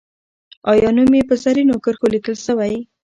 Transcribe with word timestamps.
آیا 0.71 0.89
نوم 0.95 1.11
یې 1.17 1.23
په 1.29 1.35
زرینو 1.43 1.75
کرښو 1.83 2.07
لیکل 2.13 2.35
سوی؟ 2.45 2.73